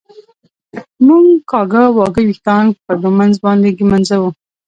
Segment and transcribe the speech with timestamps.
[1.05, 4.29] مونږ کاږه واږه وېښتان په ږمونځ باندي ږمنځوو